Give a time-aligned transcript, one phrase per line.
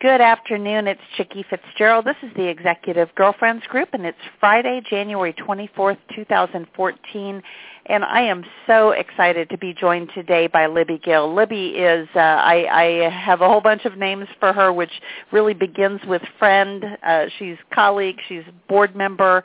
[0.00, 0.86] Good afternoon.
[0.86, 2.04] It's Chicke Fitzgerald.
[2.04, 7.42] This is the Executive Girlfriends Group, and it's Friday, January 24th, 2014.
[7.86, 11.34] And I am so excited to be joined today by Libby Gill.
[11.34, 14.92] Libby is, uh, I, I have a whole bunch of names for her, which
[15.32, 16.84] really begins with friend.
[17.04, 18.20] Uh, she's colleague.
[18.28, 19.42] She's board member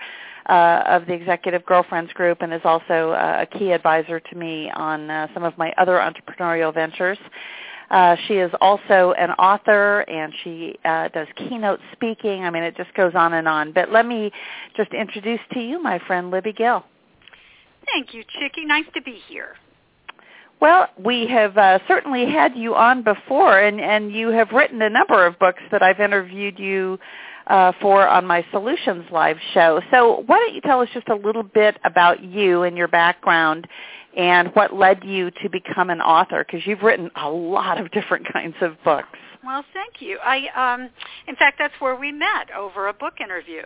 [0.49, 4.69] uh, of the Executive Girlfriends Group and is also uh, a key advisor to me
[4.75, 7.17] on uh, some of my other entrepreneurial ventures.
[7.93, 12.43] Uh, she is also an author and she uh, does keynote speaking.
[12.43, 13.71] I mean, it just goes on and on.
[13.71, 14.31] But let me
[14.75, 16.83] just introduce to you my friend Libby Gill.
[17.93, 18.65] Thank you, Chicke.
[18.65, 19.55] Nice to be here.
[20.59, 24.89] Well, we have uh, certainly had you on before, and, and you have written a
[24.89, 26.97] number of books that I've interviewed you
[27.45, 29.81] uh, for on my Solutions Live show.
[29.91, 33.67] So why don't you tell us just a little bit about you and your background
[34.17, 38.27] and what led you to become an author because you've written a lot of different
[38.33, 39.07] kinds of books.
[39.43, 40.19] Well, thank you.
[40.23, 40.89] I um
[41.27, 43.63] in fact that's where we met over a book interview.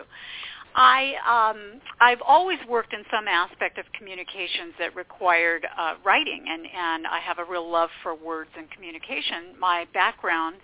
[0.75, 6.65] I um I've always worked in some aspect of communications that required uh writing and
[6.65, 9.59] and I have a real love for words and communication.
[9.59, 10.57] My background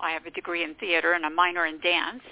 [0.00, 2.22] I have a degree in theater and a minor in dance.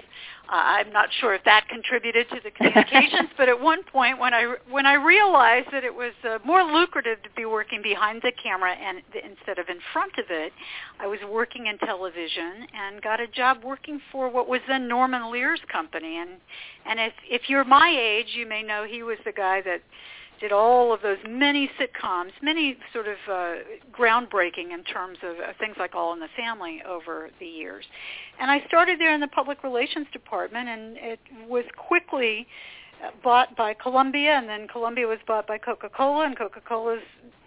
[0.49, 4.33] Uh, I'm not sure if that contributed to the communications, but at one point when
[4.33, 8.33] I when I realized that it was uh, more lucrative to be working behind the
[8.41, 10.53] camera and instead of in front of it,
[11.01, 15.33] I was working in television and got a job working for what was then Norman
[15.33, 16.19] Lear's company.
[16.19, 16.31] And
[16.85, 19.83] and if if you're my age, you may know he was the guy that
[20.41, 23.55] did all of those many sitcoms, many sort of uh,
[23.93, 27.85] groundbreaking in terms of uh, things like All in the Family over the years.
[28.41, 32.47] And I started there in the public relations department, and it was quickly
[33.03, 37.03] uh, bought by Columbia, and then Columbia was bought by Coca-Cola, and Coca-Cola's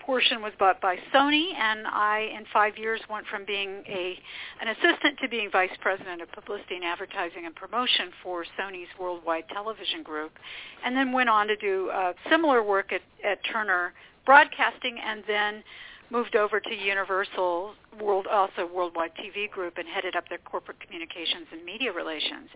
[0.09, 4.17] portion was bought by Sony, and I, in five years, went from being a
[4.59, 9.43] an assistant to being vice president of publicity and advertising and promotion for Sony's worldwide
[9.49, 10.31] television group,
[10.83, 13.93] and then went on to do uh, similar work at, at Turner
[14.25, 15.63] Broadcasting, and then
[16.11, 21.47] moved over to Universal World, also Worldwide TV Group, and headed up their corporate communications
[21.51, 22.49] and media relations.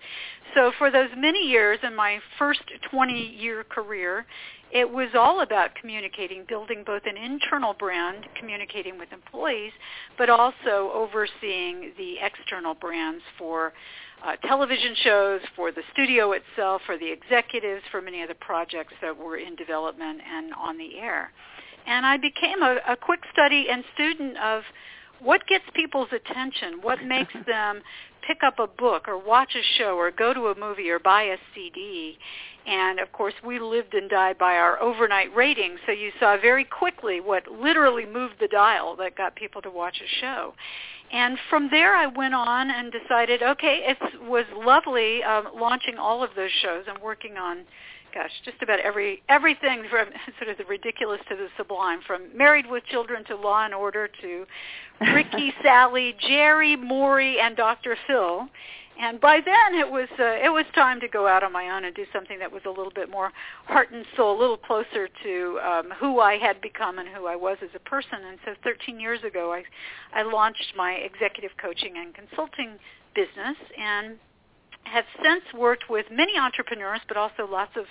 [0.55, 4.25] So for those many years in my first 20-year career,
[4.71, 9.71] it was all about communicating, building both an internal brand, communicating with employees,
[10.17, 13.73] but also overseeing the external brands for
[14.25, 18.93] uh, television shows, for the studio itself, for the executives, for many of the projects
[19.01, 21.31] that were in development and on the air.
[21.85, 24.63] And I became a, a quick study and student of
[25.21, 27.81] what gets people's attention, what makes them
[28.27, 31.23] pick up a book or watch a show or go to a movie or buy
[31.23, 32.17] a CD.
[32.65, 36.63] And of course, we lived and died by our overnight ratings, so you saw very
[36.63, 40.53] quickly what literally moved the dial that got people to watch a show.
[41.11, 46.23] And from there, I went on and decided, okay, it was lovely um, launching all
[46.23, 47.65] of those shows and working on
[48.13, 50.07] gosh, just about every everything from
[50.39, 54.09] sort of the ridiculous to the sublime, from Married with Children to Law and Order
[54.21, 54.45] to
[55.13, 57.97] Ricky, Sally, Jerry, Maury, and Dr.
[58.07, 58.47] Phil.
[58.99, 61.85] And by then it was uh, it was time to go out on my own
[61.85, 63.31] and do something that was a little bit more
[63.65, 67.35] heart and soul, a little closer to um, who I had become and who I
[67.35, 68.19] was as a person.
[68.27, 69.63] And so 13 years ago, I
[70.13, 72.77] I launched my executive coaching and consulting
[73.15, 74.17] business and
[74.85, 77.85] have since worked with many entrepreneurs, but also lots of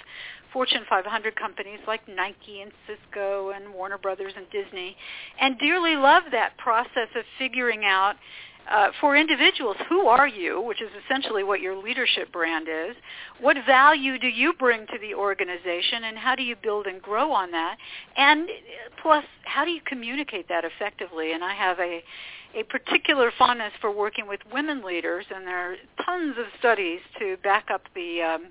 [0.53, 4.97] Fortune 500 companies like Nike and Cisco and Warner Brothers and Disney,
[5.41, 8.17] and dearly love that process of figuring out
[8.71, 12.95] uh, for individuals, who are you, which is essentially what your leadership brand is,
[13.41, 17.33] what value do you bring to the organization, and how do you build and grow
[17.33, 17.77] on that,
[18.17, 18.49] and
[19.03, 21.33] plus, how do you communicate that effectively?
[21.33, 22.05] And I have a
[22.55, 27.37] a particular fondness for working with women leaders, and there are tons of studies to
[27.43, 28.47] back up the um,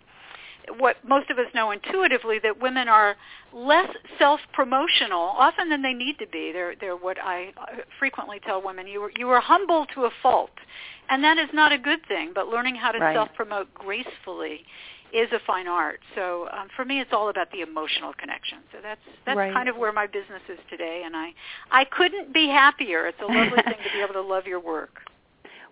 [0.78, 3.16] what most of us know intuitively that women are
[3.54, 6.52] less self-promotional often than they need to be.
[6.52, 7.54] They're they're what I
[8.00, 10.52] frequently tell women: you are, you are humble to a fault,
[11.10, 12.32] and that is not a good thing.
[12.34, 13.16] But learning how to right.
[13.16, 14.66] self-promote gracefully
[15.14, 16.00] is a fine art.
[16.16, 18.60] So um, for me, it's all about the emotional connection.
[18.72, 19.54] So that's that's right.
[19.54, 21.34] kind of where my business is today, and I
[21.72, 23.08] I couldn't be happier.
[23.08, 25.02] It's a lovely thing to be able to love your work.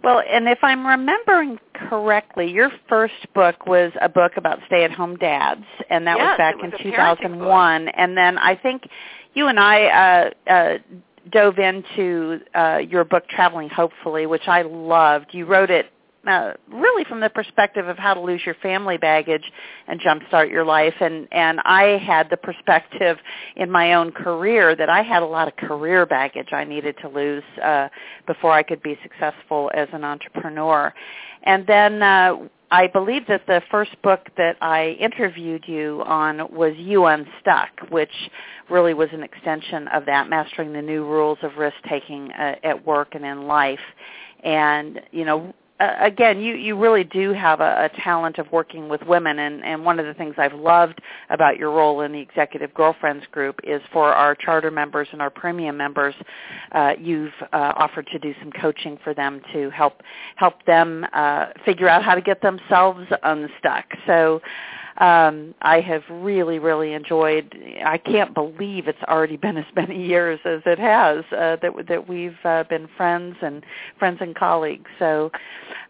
[0.02, 5.66] Well, and if I'm remembering correctly, your first book was a book about stay-at-home dads,
[5.90, 7.86] and that yes, was back was in 2001.
[7.86, 7.94] Book.
[7.98, 8.88] And then I think
[9.34, 10.78] you and I uh, uh,
[11.30, 15.34] dove into uh, your book, Traveling Hopefully, which I loved.
[15.34, 15.88] You wrote it
[16.30, 19.44] uh, really from the perspective of how to lose your family baggage
[19.88, 20.94] and jumpstart your life.
[21.00, 23.18] And and I had the perspective
[23.56, 27.10] in my own career that I had a lot of career baggage I needed to
[27.10, 27.90] lose uh,
[28.28, 30.94] before I could be successful as an entrepreneur.
[31.44, 32.36] And then uh,
[32.72, 38.12] I believe that the first book that I interviewed you on was You Unstuck, which
[38.70, 42.86] really was an extension of that, mastering the new rules of risk taking uh, at
[42.86, 43.80] work and in life.
[44.44, 48.90] And you know, uh, again, you, you really do have a, a talent of working
[48.90, 52.20] with women, and, and one of the things I've loved about your role in the
[52.20, 56.16] Executive Girlfriends Group is for our charter members and our premium members,
[56.74, 60.02] uh, you've uh, offered to do some coaching for them to help
[60.36, 63.86] help them uh, figure out how to get themselves unstuck.
[64.06, 64.42] So
[65.00, 67.58] um, I have really, really enjoyed.
[67.86, 72.08] I can't believe it's already been as many years as it has uh, that that
[72.08, 73.64] we've uh, been friends and
[73.98, 74.90] friends and colleagues.
[75.00, 75.32] So,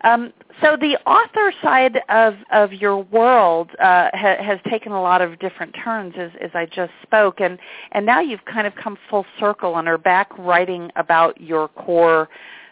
[0.03, 5.21] um, so the author side of of your world uh, ha- has taken a lot
[5.21, 7.57] of different turns, as as I just spoke, and
[7.93, 12.29] and now you've kind of come full circle and are back writing about your core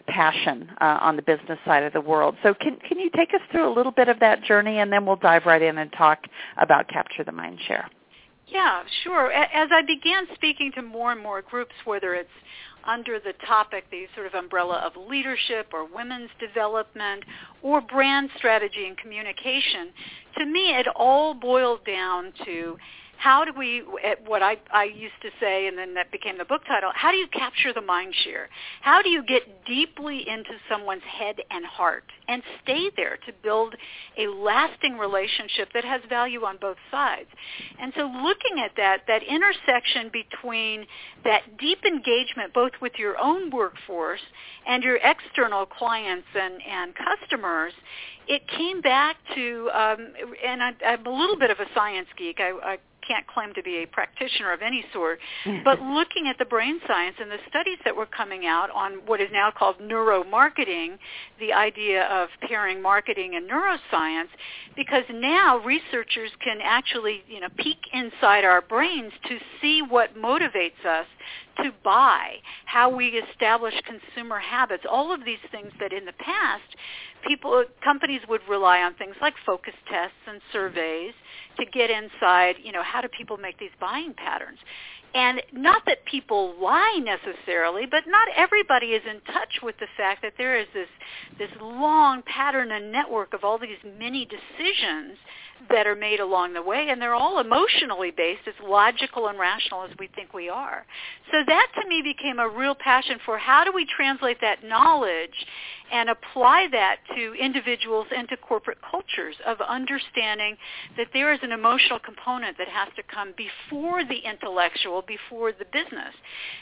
[0.08, 2.36] passion uh, on the business side of the world.
[2.42, 5.06] So can can you take us through a little bit of that journey, and then
[5.06, 6.24] we'll dive right in and talk
[6.56, 7.88] about capture the mind share.
[8.46, 9.30] Yeah, sure.
[9.30, 12.30] As I began speaking to more and more groups, whether it's
[12.84, 17.24] under the topic, the sort of umbrella of leadership or women's development
[17.62, 19.90] or brand strategy and communication,
[20.38, 22.78] to me it all boiled down to
[23.18, 23.82] how do we,
[24.26, 27.16] what I, I used to say, and then that became the book title, how do
[27.16, 28.48] you capture the mind share?
[28.80, 33.74] How do you get deeply into someone's head and heart and stay there to build
[34.16, 37.28] a lasting relationship that has value on both sides?
[37.80, 40.86] And so looking at that, that intersection between
[41.24, 44.20] that deep engagement both with your own workforce
[44.64, 47.72] and your external clients and, and customers
[48.28, 50.12] it came back to, um,
[50.46, 52.40] and I, I'm a little bit of a science geek.
[52.40, 55.64] I, I can't claim to be a practitioner of any sort, mm.
[55.64, 59.20] but looking at the brain science and the studies that were coming out on what
[59.20, 60.98] is now called neuromarketing,
[61.40, 64.28] the idea of pairing marketing and neuroscience,
[64.76, 70.84] because now researchers can actually, you know, peek inside our brains to see what motivates
[70.86, 71.06] us
[71.62, 72.34] to buy,
[72.66, 76.62] how we establish consumer habits, all of these things that in the past
[77.26, 81.12] people companies would rely on things like focus tests and surveys
[81.58, 84.58] to get inside, you know, how do people make these buying patterns?
[85.14, 90.20] And not that people lie necessarily, but not everybody is in touch with the fact
[90.22, 90.88] that there is this
[91.38, 95.16] this long pattern and network of all these many decisions
[95.70, 99.82] that are made along the way, and they're all emotionally based, as logical and rational
[99.84, 100.86] as we think we are.
[101.32, 105.46] So that to me became a real passion for how do we translate that knowledge
[105.90, 110.56] and apply that to individuals and to corporate cultures of understanding
[110.96, 115.64] that there is an emotional component that has to come before the intellectual, before the
[115.72, 116.14] business.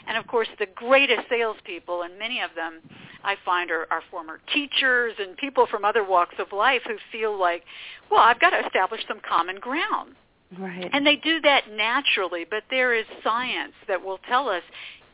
[0.07, 2.81] And of course, the greatest salespeople, and many of them
[3.23, 7.39] I find are, are former teachers and people from other walks of life who feel
[7.39, 7.63] like,
[8.09, 10.15] well, I've got to establish some common ground.
[10.57, 10.89] Right.
[10.93, 14.63] And they do that naturally, but there is science that will tell us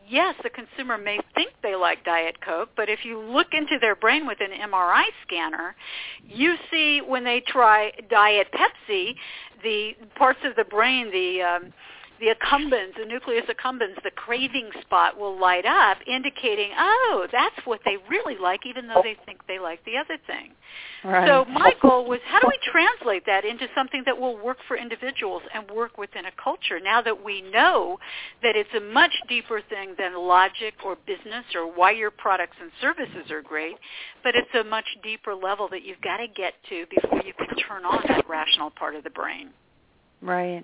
[0.07, 3.95] yes, the consumer may think they like Diet Coke, but if you look into their
[3.95, 5.75] brain with an MRI scanner,
[6.27, 9.15] you see when they try Diet Pepsi,
[9.63, 11.73] the parts of the brain, the um,
[12.19, 17.81] the accumbens, the nucleus accumbens, the craving spot will light up, indicating, oh, that's what
[17.85, 20.51] they really like, even though they think they like the other thing.
[21.03, 21.27] Right.
[21.27, 24.77] So my goal was, how do we translate that into something that will work for
[24.77, 26.79] individuals and work within a culture?
[26.79, 27.97] Now that we know
[28.41, 32.71] that it's a much deeper thing than logic or business or why your products and
[32.81, 33.75] services are great,
[34.23, 37.55] but it's a much deeper level that you've got to get to before you can
[37.67, 39.49] turn on that rational part of the brain.
[40.21, 40.63] Right.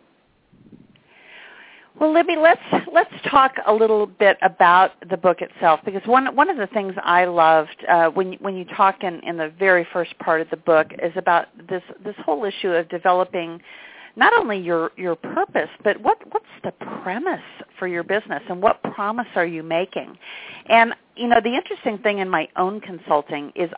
[1.98, 2.62] Well, Libby, let's
[2.94, 6.94] let's talk a little bit about the book itself because one one of the things
[7.04, 10.58] I loved uh, when when you talk in in the very first part of the
[10.58, 13.60] book is about this this whole issue of developing
[14.16, 17.42] not only your your purpose but what what's the premise
[17.78, 20.18] for your business and what promise are you making?
[20.68, 23.72] And you know the interesting thing in my own consulting is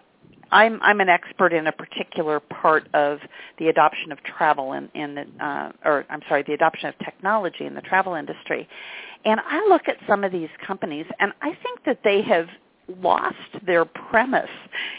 [0.51, 3.19] I'm I'm an expert in a particular part of
[3.57, 7.65] the adoption of travel in in the, uh, or I'm sorry, the adoption of technology
[7.65, 8.67] in the travel industry,
[9.25, 12.47] and I look at some of these companies and I think that they have
[13.01, 14.49] lost their premise.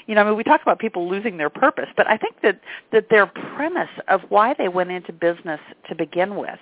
[0.06, 2.60] You know, I mean, we talk about people losing their purpose, but I think that
[2.92, 6.60] that their premise of why they went into business to begin with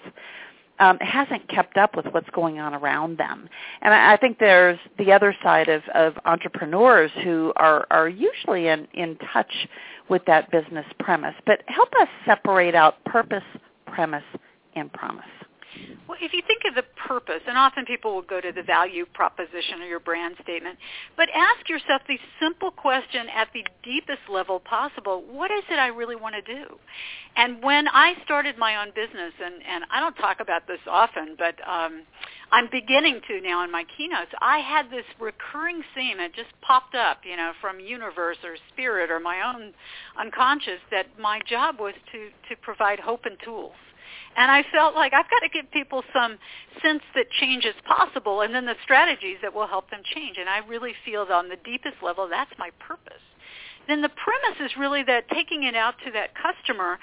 [0.81, 3.49] um, hasn't kept up with what's going on around them.
[3.83, 8.69] And I, I think there's the other side of, of entrepreneurs who are, are usually
[8.69, 9.69] in, in touch
[10.09, 11.35] with that business premise.
[11.47, 13.45] But help us separate out purpose,
[13.87, 14.25] premise,
[14.75, 15.25] and promise.
[16.09, 19.07] Well, if you think of the purpose, and often people will go to the value
[19.15, 20.77] proposition or your brand statement,
[21.17, 25.87] but ask yourself the simple question at the deepest level possible, what is it I
[25.89, 26.65] really want to do?
[27.37, 31.37] And when I started my own business, and, and I don't talk about this often,
[31.39, 32.03] but um,
[32.51, 36.19] I'm beginning to now in my keynotes, I had this recurring theme.
[36.19, 39.73] It just popped up, you know, from universe or spirit or my own
[40.19, 43.75] unconscious that my job was to, to provide hope and tools
[44.37, 46.39] and I felt like I've got to give people some
[46.83, 50.37] sense that change is possible and then the strategies that will help them change.
[50.39, 53.23] And I really feel that on the deepest level, that's my purpose.
[53.89, 56.99] Then the premise is really that taking it out to that customer,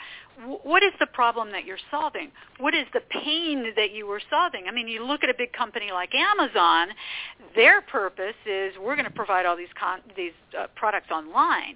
[0.63, 2.31] what is the problem that you're solving?
[2.59, 4.65] What is the pain that you were solving?
[4.69, 6.89] I mean, you look at a big company like Amazon,
[7.55, 11.75] their purpose is we're going to provide all these con- these uh, products online.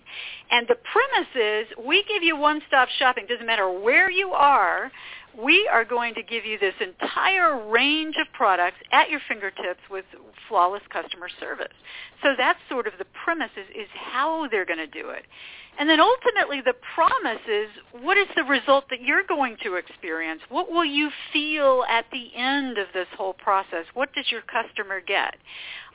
[0.51, 3.25] And the premise is we give you one-stop shopping.
[3.27, 4.91] Doesn't matter where you are,
[5.37, 10.05] we are going to give you this entire range of products at your fingertips with
[10.47, 11.73] flawless customer service.
[12.21, 15.23] So that's sort of the premise is, is how they're going to do it.
[15.79, 17.69] And then ultimately the promise is
[18.03, 20.41] what is the result that you're going to experience?
[20.49, 23.85] What will you feel at the end of this whole process?
[23.93, 25.35] What does your customer get?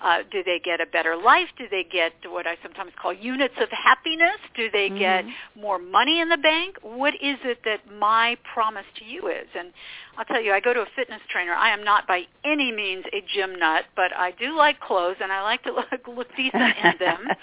[0.03, 1.49] Uh, do they get a better life?
[1.57, 4.37] Do they get what I sometimes call units of happiness?
[4.55, 4.99] Do they mm-hmm.
[4.99, 5.25] get
[5.59, 6.77] more money in the bank?
[6.83, 9.47] What is it that my promise to you is?
[9.57, 9.73] And
[10.19, 11.53] I'll tell you, I go to a fitness trainer.
[11.53, 15.33] I am not by any means a gym nut, but I do like clothes and
[15.33, 17.29] I like to look, look decent in them.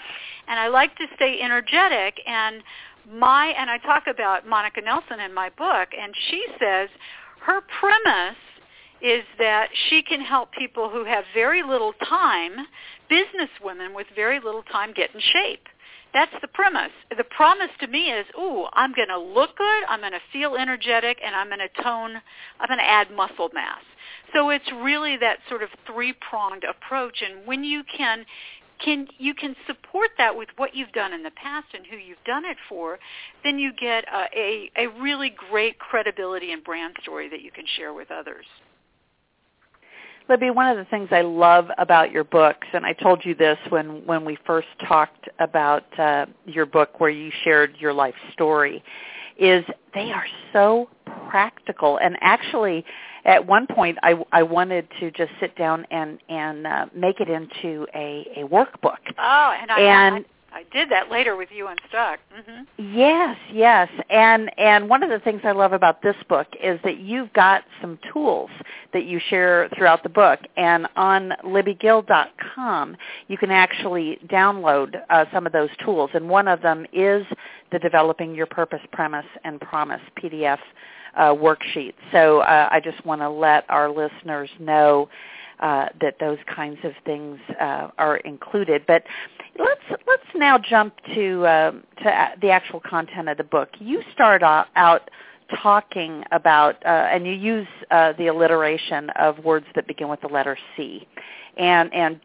[0.48, 2.64] and I like to stay energetic and
[3.12, 6.90] my and I talk about Monica Nelson in my book and she says
[7.46, 8.38] her premise
[9.02, 12.56] is that she can help people who have very little time,
[13.10, 15.68] business women with very little time get in shape.
[16.14, 16.92] That's the premise.
[17.18, 20.56] The promise to me is, ooh, I'm going to look good, I'm going to feel
[20.56, 22.22] energetic, and I'm going to tone,
[22.60, 23.82] I'm going to add muscle mass.
[24.34, 27.24] So it's really that sort of three-pronged approach.
[27.28, 28.26] And when you can
[28.84, 32.24] can you can support that with what you've done in the past and who you've
[32.26, 33.00] done it for,
[33.44, 37.66] then you get a, a, a really great credibility and brand story that you can
[37.78, 38.46] share with others.
[40.30, 43.58] Libby, one of the things I love about your books, and I told you this
[43.70, 48.82] when, when we first talked about uh, your book where you shared your life story,
[49.38, 50.90] is they are so
[51.30, 51.98] practical.
[51.98, 52.86] And actually,
[53.26, 57.30] at one point, I, I wanted to just sit down and, and uh, make it
[57.30, 58.98] into a, a workbook.
[59.18, 62.20] Oh, and I, and I did that later with You Unstuck.
[62.38, 62.96] Mm-hmm.
[62.96, 67.00] Yes, yes, and and one of the things I love about this book is that
[67.00, 68.52] you've got some tools
[68.94, 75.48] that you share throughout the book, and on libbygill.com you can actually download uh, some
[75.48, 77.26] of those tools, and one of them is
[77.72, 80.60] the Developing Your Purpose, Premise, and Promise PDF
[81.16, 81.94] uh, worksheet.
[82.12, 85.10] So uh, I just want to let our listeners know
[85.60, 88.84] uh, that those kinds of things uh, are included.
[88.86, 89.04] But
[89.58, 93.70] let's let's now jump to uh, to the actual content of the book.
[93.80, 95.10] You start out
[95.62, 100.28] talking about, uh, and you use uh, the alliteration of words that begin with the
[100.28, 101.08] letter C,
[101.58, 102.20] and and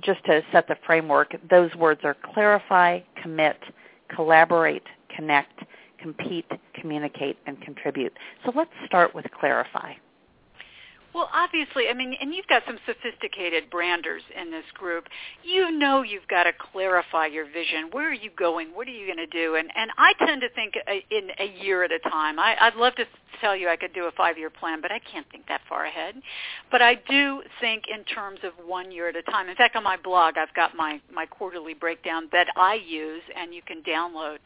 [0.00, 3.58] just to set the framework, those words are clarify, commit,
[4.14, 4.84] collaborate,
[5.14, 5.60] connect,
[6.02, 8.12] compete, communicate, and contribute.
[8.44, 9.92] So let's start with clarify.
[11.14, 15.08] Well, obviously, I mean, and you've got some sophisticated branders in this group.
[15.44, 17.88] You know you've got to clarify your vision.
[17.92, 18.68] Where are you going?
[18.68, 19.56] What are you going to do?
[19.56, 22.38] And and I tend to think uh, in a year at a time.
[22.38, 23.04] I, I'd love to
[23.40, 26.14] tell you I could do a five-year plan, but I can't think that far ahead.
[26.70, 29.48] But I do think in terms of one year at a time.
[29.48, 33.52] In fact, on my blog, I've got my my quarterly breakdown that I use, and
[33.54, 34.38] you can download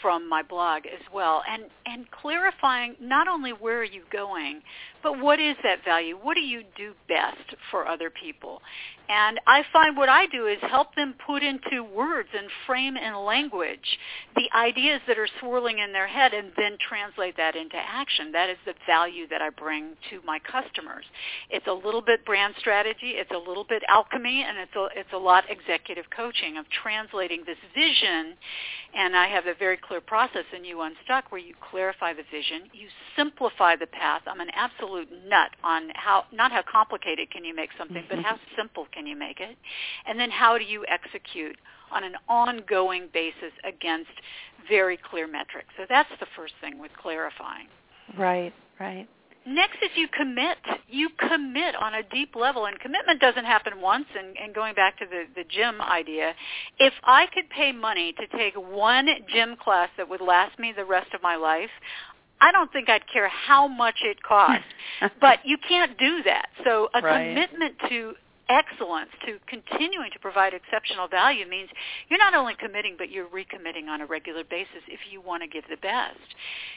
[0.00, 1.42] from my blog as well.
[1.48, 4.60] And and clarifying not only where are you going,
[5.04, 6.16] but what is that value?
[6.20, 8.62] What do you do best for other people?
[9.08, 13.14] And I find what I do is help them put into words and frame in
[13.14, 13.98] language
[14.34, 18.32] the ideas that are swirling in their head and then translate that into action.
[18.32, 21.04] That is the value that I bring to my customers.
[21.50, 25.12] It's a little bit brand strategy, it's a little bit alchemy, and it's a, it's
[25.12, 28.34] a lot executive coaching of translating this vision.
[28.96, 32.70] And I have a very clear process in You Unstuck where you clarify the vision,
[32.72, 34.22] you simplify the path.
[34.26, 38.18] I'm an absolute absolute nut on how not how complicated can you make something, but
[38.18, 38.56] how mm-hmm.
[38.56, 39.56] simple can you make it,
[40.06, 41.56] and then how do you execute
[41.92, 44.10] on an ongoing basis against
[44.68, 45.68] very clear metrics.
[45.76, 47.66] So that's the first thing with clarifying.
[48.18, 49.06] Right, right.
[49.46, 50.58] next is you commit.
[50.88, 54.06] You commit on a deep level, and commitment doesn't happen once.
[54.18, 56.32] And, and going back to the, the gym idea,
[56.78, 60.84] if I could pay money to take one gym class that would last me the
[60.84, 61.70] rest of my life,
[62.44, 64.66] I don't think I'd care how much it costs.
[65.20, 66.48] but you can't do that.
[66.62, 67.28] So a right.
[67.28, 68.14] commitment to
[68.50, 71.70] excellence to continuing to provide exceptional value means
[72.10, 75.48] you're not only committing but you're recommitting on a regular basis if you want to
[75.48, 76.20] give the best.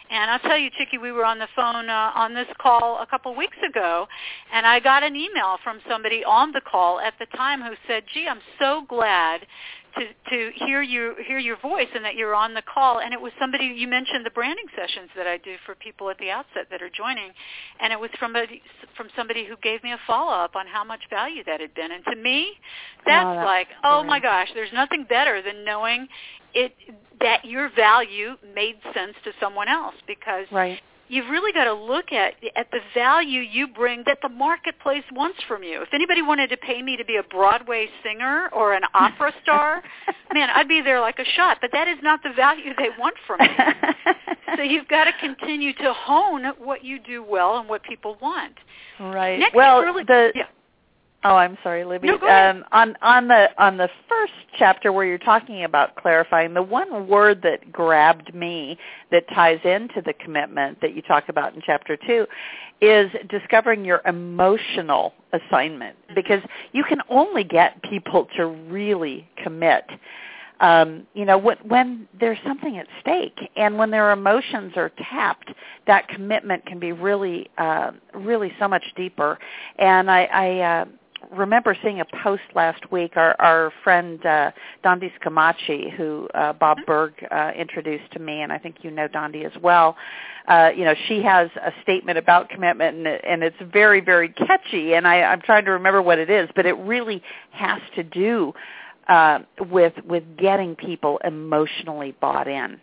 [0.10, 3.06] And I'll tell you, Chicke, we were on the phone uh, on this call a
[3.06, 4.08] couple weeks ago,
[4.54, 8.04] and I got an email from somebody on the call at the time who said,
[8.14, 9.42] "Gee, I'm so glad
[9.96, 13.00] to to hear you hear your voice and that you're on the call.
[13.00, 16.18] And it was somebody you mentioned the branding sessions that I do for people at
[16.18, 17.32] the outset that are joining.
[17.80, 18.46] And it was from a,
[18.96, 21.92] from somebody who gave me a follow up on how much value that had been.
[21.92, 22.54] And to me
[23.06, 23.78] that's, oh, that's like great.
[23.84, 26.08] oh my gosh there's nothing better than knowing
[26.54, 26.74] it
[27.20, 32.12] that your value made sense to someone else because right you've really got to look
[32.12, 35.82] at at the value you bring that the marketplace wants from you.
[35.82, 39.84] If anybody wanted to pay me to be a Broadway singer or an opera star,
[40.34, 41.58] man, I'd be there like a shot.
[41.62, 43.48] But that is not the value they want from me.
[44.56, 48.56] so you've got to continue to hone what you do well and what people want.
[49.00, 49.40] Right.
[49.40, 50.46] Next well, really, the yeah.
[51.28, 52.08] Oh, I'm sorry, Libby.
[52.08, 52.16] No.
[52.28, 57.08] Um, on on the on the first chapter where you're talking about clarifying, the one
[57.08, 58.78] word that grabbed me
[59.12, 62.26] that ties into the commitment that you talk about in chapter two
[62.80, 66.16] is discovering your emotional assignment Mm-hmm.
[66.16, 66.42] because
[66.72, 69.84] you can only get people to really commit
[70.60, 75.52] um, you know, when, when there's something at stake and when their emotions are tapped,
[75.86, 79.38] that commitment can be really, uh, really so much deeper.
[79.78, 80.86] And I, I uh,
[81.32, 83.14] remember seeing a post last week.
[83.16, 84.52] Our, our friend uh,
[84.84, 89.08] Dondi Scumaci, who uh, Bob Burg uh, introduced to me, and I think you know
[89.08, 89.96] Dondi as well.
[90.48, 94.30] Uh, you know, she has a statement about commitment, and, it, and it's very, very
[94.30, 94.94] catchy.
[94.94, 97.22] And I, I'm trying to remember what it is, but it really
[97.52, 98.54] has to do
[99.08, 102.80] uh, with with getting people emotionally bought in.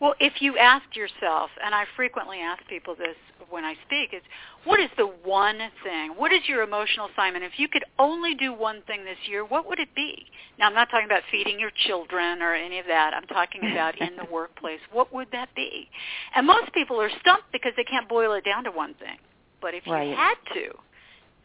[0.00, 3.16] Well, if you ask yourself, and I frequently ask people this
[3.50, 4.22] when I speak, is
[4.64, 6.10] what is the one thing?
[6.16, 7.44] What is your emotional assignment?
[7.44, 10.26] If you could only do one thing this year, what would it be?
[10.58, 13.12] Now, I'm not talking about feeding your children or any of that.
[13.14, 14.80] I'm talking about in the workplace.
[14.92, 15.88] What would that be?
[16.34, 19.18] And most people are stumped because they can't boil it down to one thing.
[19.60, 20.10] But if Right.
[20.10, 20.78] you had to,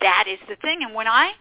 [0.02, 0.84] that is the thing.
[0.84, 1.32] And when I,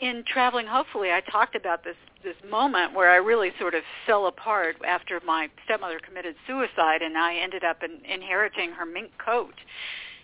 [0.00, 4.26] in traveling, hopefully, I talked about this this moment where I really sort of fell
[4.26, 9.54] apart after my stepmother committed suicide, and I ended up in, inheriting her mink coat.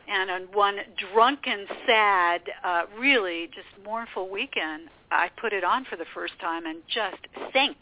[0.08, 0.76] And on one
[1.12, 6.64] drunken, sad, uh, really just mournful weekend, I put it on for the first time
[6.66, 7.18] and just
[7.52, 7.76] sank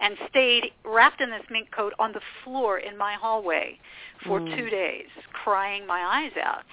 [0.00, 3.78] and stayed wrapped in this mink coat on the floor in my hallway
[4.26, 4.56] for Mm.
[4.56, 6.64] two days, crying my eyes out.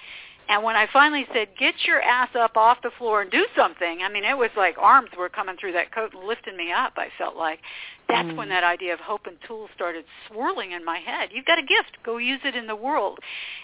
[0.50, 4.02] And when I finally said, "Get your ass up off the floor and do something,"
[4.02, 6.94] I mean, it was like arms were coming through that coat and lifting me up.
[6.96, 7.60] I felt like
[8.08, 8.34] that's Mm.
[8.34, 11.30] when that idea of hope and tools started swirling in my head.
[11.32, 13.20] You've got a gift; go use it in the world.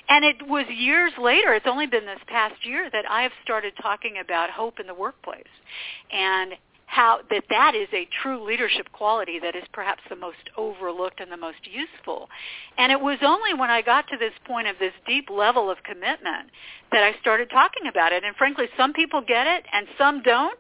[0.09, 1.55] And it was years later.
[1.55, 4.94] It's only been this past year that I have started talking about hope in the
[4.94, 5.42] workplace,
[6.12, 11.20] and how that that is a true leadership quality that is perhaps the most overlooked
[11.20, 12.29] and the most useful.
[12.79, 15.79] And it was only when I got to this point of this deep level of
[15.83, 16.51] commitment
[16.92, 18.25] that I started talking about it.
[18.25, 20.59] And frankly, some people get it and some don't.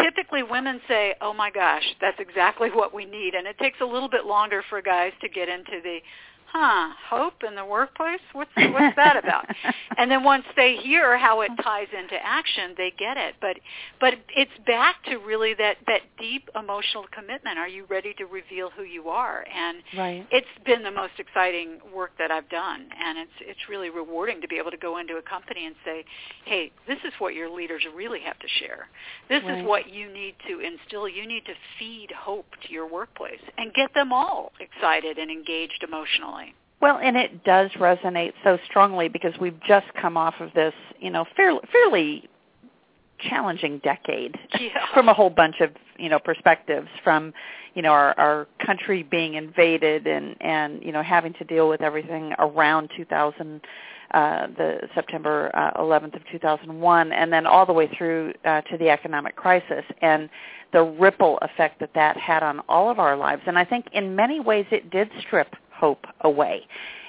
[0.00, 3.86] Typically women say, "Oh my gosh, that's exactly what we need." And it takes a
[3.86, 5.98] little bit longer for guys to get into the
[6.52, 8.20] huh, hope in the workplace?
[8.32, 9.46] What's what's that about?
[9.98, 13.34] and then once they hear how it ties into action, they get it.
[13.40, 13.56] But
[14.00, 17.58] but it's back to really that that deep emotional commitment.
[17.58, 19.44] Are you ready to reveal who you are?
[19.52, 20.26] And Right.
[20.30, 24.48] it's been the most exciting work that I've done, and it's it's really rewarding to
[24.48, 26.04] be able to go into a company and say,
[26.44, 28.88] "Hey, this is what your leaders really have to share.
[29.28, 29.58] This Right.
[29.58, 31.08] is what you need to instill.
[31.08, 35.82] You need to feed hope to your workplace and get them all excited and engaged
[35.82, 36.41] emotionally."
[36.82, 41.10] Well, and it does resonate so strongly because we've just come off of this, you
[41.10, 42.28] know, fairly, fairly
[43.20, 44.86] challenging decade Yeah.
[44.92, 47.32] from a whole bunch of, you know, perspectives from,
[47.74, 51.82] you know, our, our country being invaded and, and, you know, having to deal with
[51.82, 53.60] everything around 2000,
[54.12, 58.76] uh, the September uh, 11th of 2001, and then all the way through uh, to
[58.76, 60.28] the economic crisis and
[60.72, 63.42] the ripple effect that that had on all of our lives.
[63.46, 66.56] And I think in many ways it did strip hope away.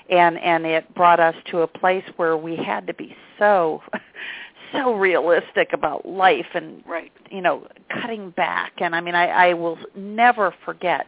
[0.10, 3.82] And and it brought us to a place where we had to be so
[4.74, 7.12] so realistic about life and Right.
[7.30, 7.68] you know
[8.02, 11.08] cutting back and I mean I I will never forget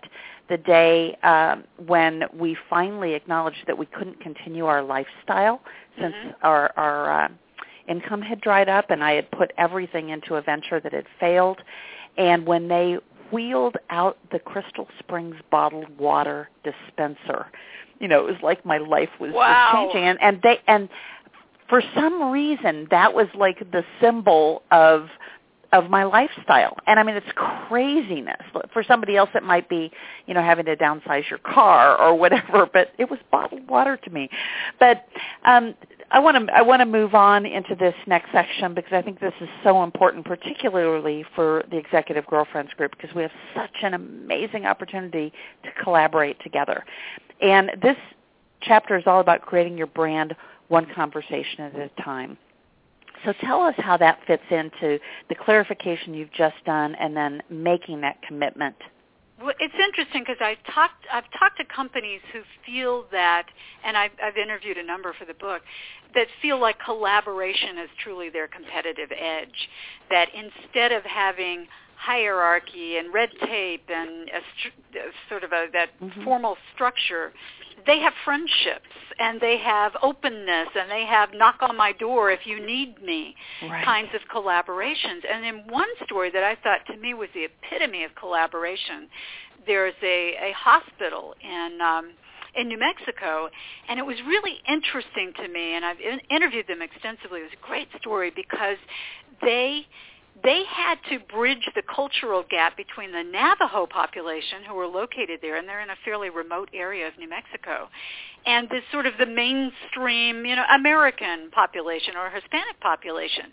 [0.50, 5.58] the day um, when we finally acknowledged that we couldn't continue our lifestyle
[6.00, 6.36] since Mhm.
[6.50, 7.28] our our uh,
[7.88, 11.60] income had dried up and I had put everything into a venture that had failed.
[12.18, 12.88] And when they
[13.32, 17.48] wheeled out the Crystal Springs bottled water dispenser,
[18.00, 19.72] you know, it was like my life was Wow.
[19.74, 20.04] changing.
[20.04, 20.90] And, and they and
[21.70, 25.08] for some reason that was like the symbol of
[25.72, 26.78] of my lifestyle.
[26.88, 28.42] And I mean it's craziness.
[28.74, 29.92] For somebody else it might be,
[30.26, 34.10] you know, having to downsize your car or whatever, but it was bottled water to
[34.10, 34.30] me.
[34.80, 35.06] But
[35.44, 35.76] um
[36.12, 39.20] I want to I want to move on into this next section because I think
[39.20, 43.94] this is so important particularly for the executive girlfriends group because we have such an
[43.94, 46.84] amazing opportunity to collaborate together.
[47.42, 47.98] And this
[48.62, 50.36] chapter is all about creating your brand
[50.68, 52.38] one conversation at a time.
[53.26, 58.02] So tell us how that fits into the clarification you've just done and then making
[58.02, 58.76] that commitment.
[59.42, 61.06] Well, it's interesting because I've talked.
[61.12, 63.48] I've talked to companies who feel that,
[63.84, 65.62] and I've, I've interviewed a number for the book,
[66.14, 69.70] that feel like collaboration is truly their competitive edge.
[70.10, 75.90] That instead of having hierarchy and red tape and a str- sort of a that
[76.00, 76.24] Mhm.
[76.24, 77.34] formal structure,
[77.86, 82.46] they have friendships and they have openness and they have knock on my door if
[82.46, 83.84] you need me Right.
[83.84, 85.24] kinds of collaborations.
[85.30, 89.10] And in one story that I thought to me was the epitome of collaboration,
[89.66, 92.12] there's a, a hospital in um,
[92.56, 93.50] in New Mexico,
[93.90, 95.76] and it was really interesting to me.
[95.76, 97.42] And I've in- interviewed them extensively.
[97.42, 98.78] It was a great story because
[99.42, 99.86] they
[100.44, 105.56] they had to bridge the cultural gap between the Navajo population who were located there,
[105.56, 107.88] and they're in a fairly remote area of New Mexico,
[108.46, 113.46] and this sort of the mainstream, you know, American population or Hispanic population.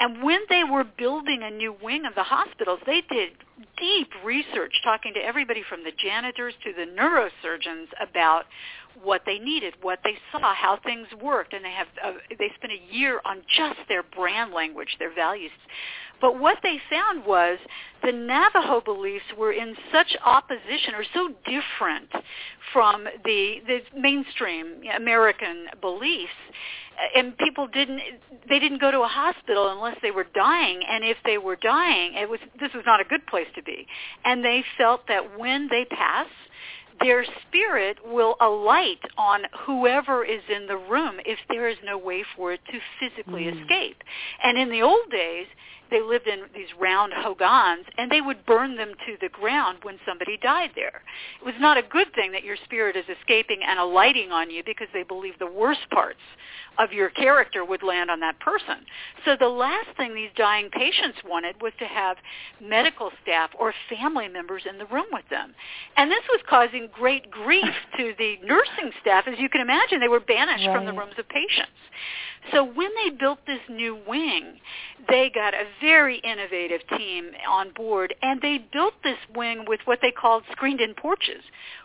[0.00, 3.30] And when they were building a new wing of the hospitals, they did
[3.78, 8.44] deep research talking to everybody from the janitors to the neurosurgeons about
[9.02, 12.72] what they needed, what they saw, how things worked, and they have uh, they spent
[12.72, 15.50] a year on just their brand language, their values.
[16.20, 17.58] But what they found was
[18.02, 22.10] the Navajo beliefs were in such opposition or so different
[22.72, 26.32] from the the mainstream American beliefs
[27.16, 28.00] and people didn't
[28.48, 32.14] they didn't go to a hospital unless they were dying and if they were dying
[32.14, 33.86] it was this was not a good place to be
[34.24, 36.26] and they felt that when they pass
[37.00, 42.24] their spirit will alight on whoever is in the room if there is no way
[42.36, 43.62] for it to physically Mm.
[43.62, 44.02] escape.
[44.42, 45.46] And in the old days,
[45.94, 49.96] they lived in these round hogans, and they would burn them to the ground when
[50.04, 51.02] somebody died there.
[51.40, 54.64] It was not a good thing that your spirit is escaping and alighting on you
[54.66, 56.18] because they believe the worst parts
[56.78, 58.84] of your character would land on that person.
[59.24, 62.16] So the last thing these dying patients wanted was to have
[62.60, 65.54] medical staff or family members in the room with them.
[65.96, 69.28] And this was causing great grief to the nursing staff.
[69.28, 71.70] As you can imagine, they were banished from the rooms of patients.
[72.52, 74.60] So when they built this new wing,
[75.08, 80.00] they got a very innovative team on board, and they built this wing with what
[80.02, 81.42] they called screened-in porches,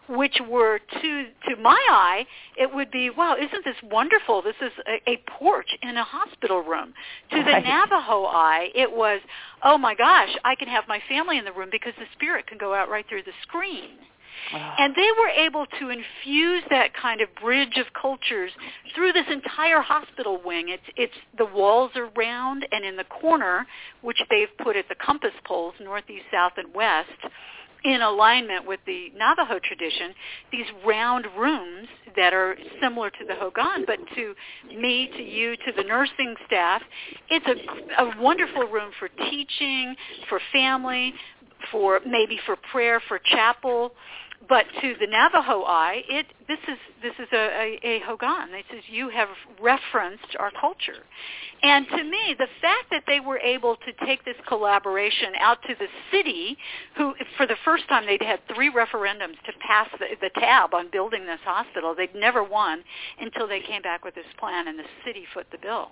[0.09, 2.25] which were to to my eye,
[2.57, 4.41] it would be, wow, isn't this wonderful?
[4.41, 6.93] This is a, a porch in a hospital room.
[7.31, 7.63] To the Right.
[7.63, 9.21] Navajo eye, it was,
[9.63, 12.57] oh my gosh, I can have my family in the room because the spirit can
[12.57, 13.91] go out right through the screen.
[14.53, 18.51] And they were able to infuse that kind of bridge of cultures
[18.95, 20.69] through this entire hospital wing.
[20.69, 23.67] It's it's the walls are round and in the corner,
[24.01, 27.09] which they've put at the compass poles, northeast, south, and west,
[27.83, 30.13] in alignment with the Navajo tradition,
[30.51, 34.35] these round rooms that are similar to the Hogan, but to
[34.75, 36.81] me, to you, to the nursing staff,
[37.29, 39.95] it's a, a wonderful room for teaching,
[40.27, 41.13] for family,
[41.71, 43.93] for maybe for prayer, for chapel.
[44.47, 48.51] But to the Navajo eye, it this is this is a, a, a Hogan.
[48.51, 49.27] This is you have
[49.61, 51.03] referenced our culture,
[51.61, 55.75] and to me, the fact that they were able to take this collaboration out to
[55.77, 56.57] the city,
[56.95, 60.89] who for the first time they'd had three referendums to pass the, the tab on
[60.89, 61.93] building this hospital.
[61.93, 62.83] They'd never won
[63.19, 65.89] until they came back with this plan, and the city foot the bill.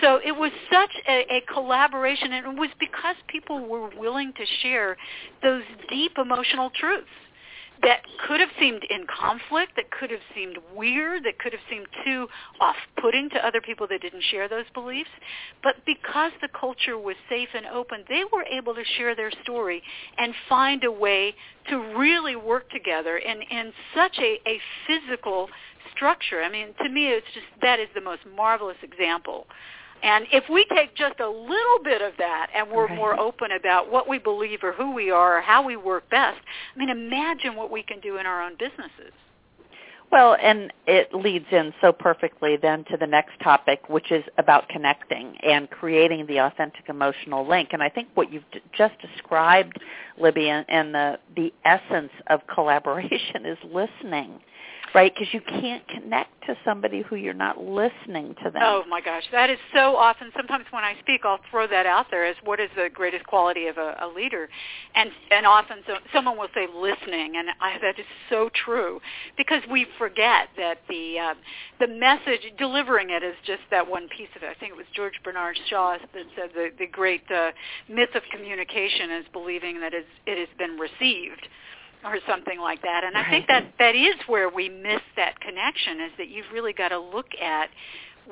[0.00, 4.44] So it was such a, a collaboration, and it was because people were willing to
[4.62, 4.96] share
[5.42, 7.06] those deep emotional truths
[7.82, 11.86] that could have seemed in conflict, that could have seemed weird, that could have seemed
[12.04, 12.26] too
[12.60, 15.10] off-putting to other people that didn't share those beliefs.
[15.62, 19.82] But because the culture was safe and open, they were able to share their story
[20.18, 21.34] and find a way
[21.68, 25.48] to really work together in, in such a, a physical
[25.94, 26.42] structure.
[26.42, 29.46] I mean, to me, it's just that is the most marvelous example
[30.02, 32.96] And if we take just a little bit of that and we're Right.
[32.96, 36.38] more open about what we believe or who we are or how we work best,
[36.74, 39.12] I mean, imagine what we can do in our own businesses.
[40.12, 44.68] Well, and it leads in so perfectly then to the next topic, which is about
[44.68, 47.70] connecting and creating the authentic emotional link.
[47.72, 49.80] And I think what you've d- just described,
[50.16, 54.38] Libby, and, and the the essence of collaboration is listening,
[54.94, 55.12] right?
[55.12, 58.62] Because you can't connect to somebody who you're not listening to them.
[58.62, 60.30] Oh my gosh, that is so often.
[60.36, 63.66] Sometimes when I speak, I'll throw that out there as what is the greatest quality
[63.66, 64.48] of a, a leader,
[64.94, 69.00] and and often so, someone will say listening, and I, that is so true
[69.36, 71.34] because we forget that the uh,
[71.80, 74.48] the message delivering it is just that one piece of it.
[74.48, 77.50] I think it was George Bernard Shaw that said the the great uh,
[77.88, 80.06] myth of communication is believing that it
[80.38, 81.48] has been received
[82.06, 83.04] or something like that.
[83.04, 86.72] And I think that that is where we miss that connection is that you've really
[86.72, 87.70] got to look at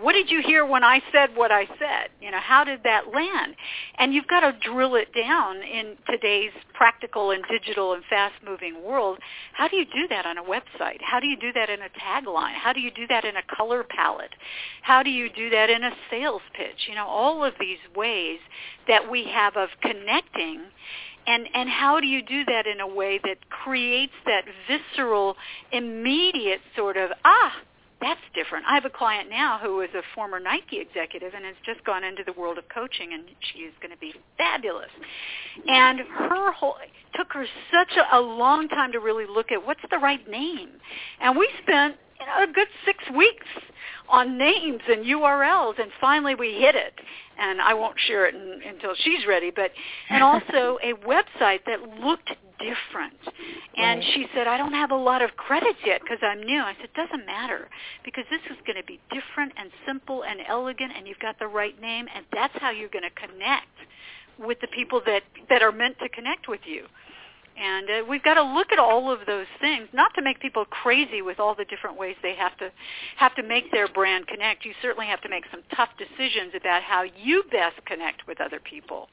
[0.01, 2.09] what did you hear when I said what I said?
[2.21, 3.55] You know, how did that land?
[3.99, 9.19] And you've got to drill it down in today's practical and digital and fast-moving world.
[9.53, 11.01] How do you do that on a website?
[11.01, 12.55] How do you do that in a tagline?
[12.55, 14.35] How do you do that in a color palette?
[14.83, 16.89] How do you do that in a sales pitch?
[16.89, 18.41] You know, all of these ways
[18.89, 20.63] that we have of connecting
[21.27, 25.37] and and how do you do that in a way that creates that visceral
[25.73, 27.53] immediate sort of ah
[28.05, 28.67] that's different.
[28.69, 32.05] I have a client now who is a former Nike executive and has just gone
[32.05, 34.91] into the world of coaching, and she is going to be fabulous.
[35.67, 36.77] And her whole
[37.15, 40.71] took her such a, a long time to really look at what's the right name,
[41.21, 43.47] and we spent you know a good six weeks
[44.09, 46.95] on names and URLs, and finally we hit it.
[47.37, 49.71] And I won't share it in, until she's ready, but
[50.09, 53.19] and also a website that looked different.
[53.77, 54.11] And Right.
[54.15, 56.61] she said, I don't have a lot of credits yet because I'm new.
[56.61, 57.69] I said, doesn't matter
[58.05, 61.49] because this is going to be different and simple and elegant and you've got the
[61.49, 63.67] right name and that's how you're going to connect
[64.39, 66.87] with the people that, that are meant to connect with you.
[67.57, 70.65] And uh, we've got to look at all of those things, not to make people
[70.65, 72.73] crazy with all the different ways they have to
[73.17, 74.65] have to make their brand connect.
[74.65, 78.59] You certainly have to make some tough decisions about how you best connect with other
[78.59, 79.09] people,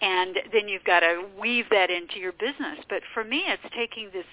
[0.00, 2.78] and then you've got to weave that into your business.
[2.88, 4.26] But for me, it's taking this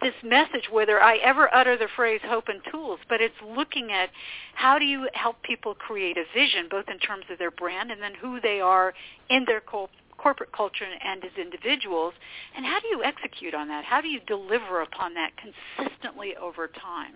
[0.00, 4.10] this message, whether I ever utter the phrase "hope and tools," but it's looking at
[4.54, 8.00] how do you help people create a vision, both in terms of their brand and
[8.00, 8.94] then who they are
[9.28, 9.60] in their
[10.22, 12.14] corporate culture and as individuals,
[12.56, 13.84] and how do you execute on that?
[13.84, 17.14] How do you deliver upon that consistently over time?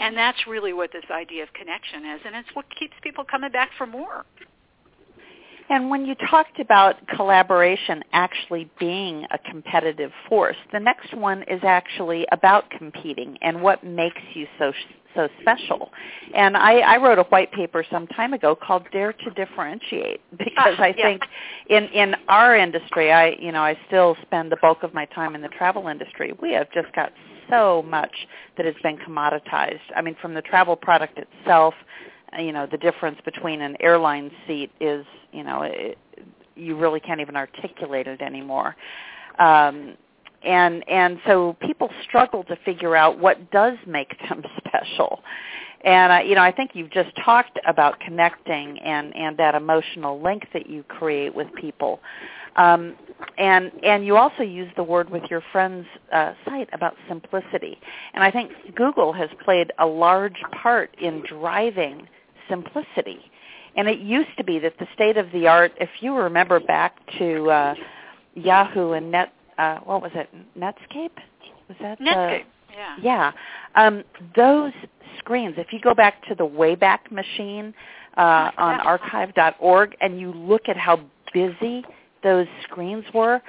[0.00, 3.50] And that's really what this idea of connection is, and it's what keeps people coming
[3.50, 4.24] back for more.
[5.70, 11.60] And when you talked about collaboration actually being a competitive force, the next one is
[11.62, 14.72] actually about competing and what makes you so
[15.14, 15.90] so special.
[16.34, 20.76] And I, I wrote a white paper some time ago called Dare to Differentiate because
[20.78, 21.04] Ah, I yeah.
[21.04, 21.22] think
[21.68, 25.34] in in our industry, I you know I still spend the bulk of my time
[25.34, 26.32] in the travel industry.
[26.40, 27.12] We have just got
[27.50, 28.14] so much
[28.56, 29.80] that has been commoditized.
[29.96, 31.74] I mean, from the travel product itself
[32.38, 35.98] you know the difference between an airline seat is you know it,
[36.56, 38.74] you really can't even articulate it anymore
[39.38, 39.96] um
[40.44, 45.20] and and so people struggle to figure out what does make them special.
[45.84, 50.20] And I, you know I think you've just talked about connecting and and that emotional
[50.20, 52.00] link that you create with people.
[52.56, 52.96] Um,
[53.38, 57.78] and and you also use the word with your friend's uh, site about simplicity.
[58.14, 62.08] And I think Google has played a large part in driving
[62.48, 63.20] simplicity.
[63.74, 66.98] And it used to be that the state of the art, if you remember back
[67.18, 67.74] to uh,
[68.34, 71.16] Yahoo and Net, uh, what was it, Netscape?
[71.68, 72.96] Was that the- Netscape, yeah.
[73.02, 73.32] yeah.
[73.74, 74.72] Um, those
[75.18, 77.74] screens, if you go back to the Wayback Machine
[78.16, 81.00] uh, on archive.org and you look at how
[81.32, 81.84] busy
[82.22, 83.40] those screens were,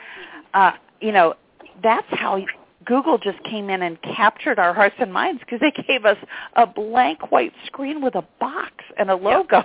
[0.53, 1.35] uh, you know,
[1.81, 2.39] that's how
[2.85, 6.17] Google just came in and captured our hearts and minds because they gave us
[6.55, 9.63] a blank white screen with a box and a logo.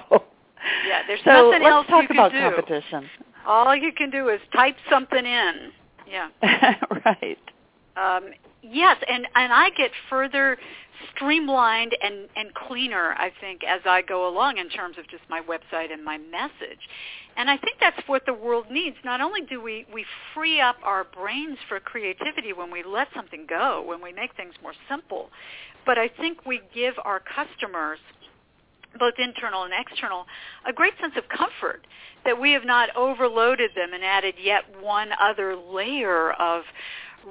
[0.87, 2.41] Yeah, there's so nothing let's else talk you can about do.
[2.41, 3.09] competition.
[3.47, 5.71] All you can do is type something in.
[6.09, 6.29] Yeah.
[7.05, 7.39] right.
[7.97, 8.31] Um,
[8.63, 10.57] yes, and and I get further
[11.15, 15.41] streamlined and and cleaner, I think, as I go along in terms of just my
[15.41, 16.81] website and my message.
[17.37, 18.97] And I think that's what the world needs.
[19.05, 23.47] Not only do we we free up our brains for creativity when we let something
[23.49, 25.31] go, when we make things more simple,
[25.85, 27.99] but I think we give our customers
[28.99, 30.27] both internal and external,
[30.67, 31.87] a great sense of comfort
[32.25, 36.63] that we have not overloaded them and added yet one other layer of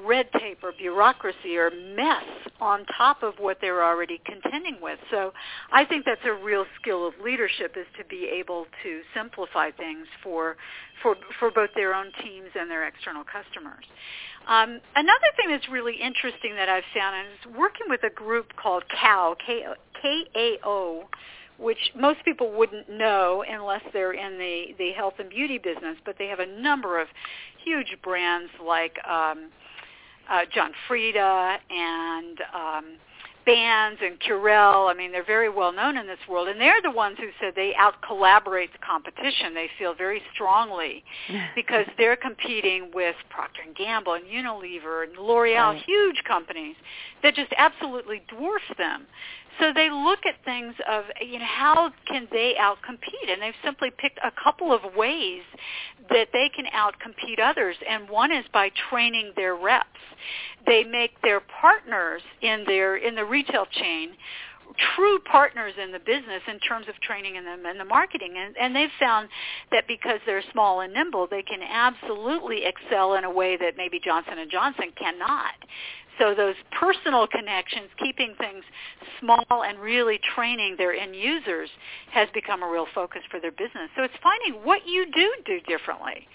[0.06, 2.24] red tape or bureaucracy or mess
[2.60, 5.00] on top of what they're already contending with.
[5.10, 5.34] So
[5.72, 10.08] I think that's a real skill of leadership is to be able to simplify things
[10.24, 10.58] for
[11.02, 13.86] for for both their own teams and their external customers.
[14.48, 18.84] Um, another thing that's really interesting that I've found is working with a group called
[18.90, 19.36] KAO,
[20.02, 21.04] K-A-O,
[21.60, 26.16] which most people wouldn't know unless they're in the, the health and beauty business, but
[26.18, 27.08] they have a number of
[27.64, 29.50] huge brands like um,
[30.30, 32.86] uh, John Frieda and um,
[33.48, 34.92] Bands and Curel.
[34.92, 37.54] I mean, they're very well known in this world, and they're the ones who said
[37.56, 39.54] they out collaborate the competition.
[39.54, 41.06] They feel very strongly
[41.56, 45.84] because they're competing with Procter and Gamble and Unilever and L'Oreal, right.
[45.86, 46.76] huge companies
[47.24, 49.08] that just absolutely dwarf them.
[49.60, 53.32] So they look at things of, you know, how can they outcompete?
[53.32, 55.42] And they've simply picked a couple of ways
[56.10, 57.76] that they can outcompete others.
[57.90, 59.88] And one is by training their reps.
[60.66, 64.10] They make their partners in their in the retail chain
[64.96, 68.76] true partners in the business in terms of training them and the marketing and, and
[68.76, 69.30] they've found
[69.72, 74.00] that because they're small and nimble they can absolutely excel in a way that maybe
[74.04, 75.56] Johnson and Johnson cannot
[76.20, 78.64] so those personal connections, keeping things
[79.20, 81.70] small and really training their end users
[82.12, 83.90] has become a real focus for their business.
[83.96, 86.28] So it's finding what you do do differently.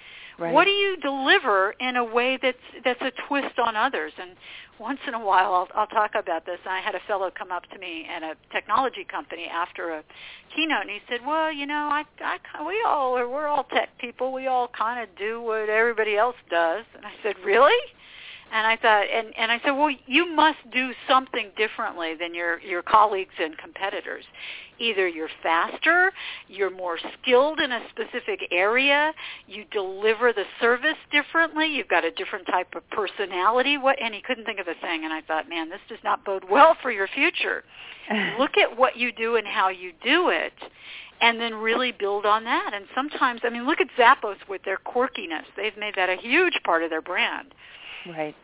[0.42, 0.52] Right.
[0.52, 4.12] What do you deliver in a way that's that's a twist on others?
[4.20, 4.32] And
[4.80, 6.58] once in a while, I'll, I'll talk about this.
[6.66, 10.02] I had a fellow come up to me at a technology company after a
[10.54, 13.96] keynote, and he said, "Well, you know, I, I we all are we're all tech
[13.98, 14.32] people.
[14.32, 17.78] We all kind of do what everybody else does." And I said, "Really?"
[18.52, 22.60] And I thought, and, and I said, well, you must do something differently than your,
[22.60, 24.24] your colleagues and competitors.
[24.78, 26.12] Either you're faster,
[26.48, 29.14] you're more skilled in a specific area,
[29.46, 33.78] you deliver the service differently, you've got a different type of personality.
[33.78, 33.96] What?
[34.02, 35.04] And he couldn't think of a thing.
[35.04, 37.64] And I thought, man, this does not bode well for your future.
[38.38, 40.52] Look at what you do and how you do it,
[41.22, 42.72] and then really build on that.
[42.74, 45.44] And sometimes, I mean, look at Zappos with their quirkiness.
[45.56, 47.54] They've made that a huge part of their brand.
[48.06, 48.34] Right.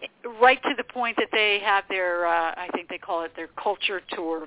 [0.41, 3.49] Right to the point that they have their, uh, I think they call it their
[3.49, 4.47] culture tour,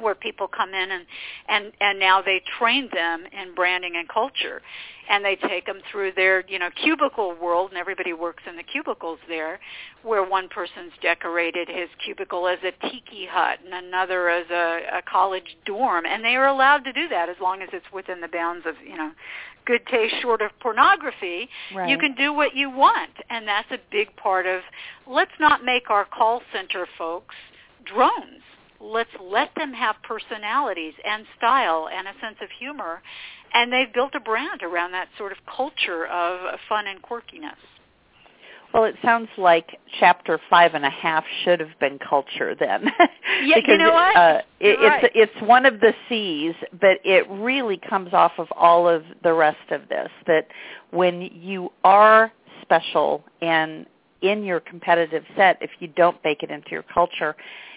[0.00, 1.06] where people come in and
[1.48, 4.62] and and now they train them in branding and culture
[5.08, 8.62] and they take them through their you know cubicle world and everybody works in the
[8.62, 9.60] cubicles there
[10.02, 15.02] where one person's decorated his cubicle as a tiki hut and another as a, a
[15.02, 18.28] college dorm and they are allowed to do that as long as it's within the
[18.28, 19.10] bounds of you know
[19.66, 21.88] good taste short of pornography right.
[21.88, 23.10] you can do what you want.
[23.28, 24.62] And that's a big part of
[25.06, 27.34] let's not make our call center folks
[27.84, 28.42] drones.
[28.80, 33.02] Let's let them have personalities and style and a sense of humor.
[33.52, 37.58] And they've built a brand around that sort of culture of fun and quirkiness
[38.72, 42.84] well, it sounds like chapter five and a half should have been culture then.
[43.44, 44.16] yeah, because you know what?
[44.16, 45.04] Uh, it, right.
[45.04, 49.32] it's it's one of the C's, but it really comes off of all of the
[49.32, 50.08] rest of this.
[50.26, 50.46] That
[50.90, 53.86] when you are special and
[54.22, 57.34] in your competitive set, if you don't bake it into your culture,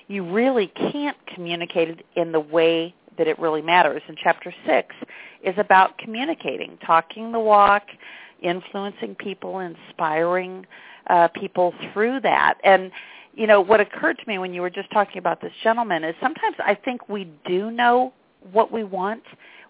[0.08, 4.02] you really can't communicate it in the way that it really matters.
[4.08, 4.94] And chapter six
[5.44, 7.84] is about communicating, talking the walk,
[8.44, 10.66] influencing people, inspiring
[11.10, 12.56] uh, people through that.
[12.64, 12.92] And
[13.34, 16.16] you know what occurred to me when you were just talking about this gentleman is
[16.22, 18.14] sometimes I think we do know
[18.52, 19.24] what we want,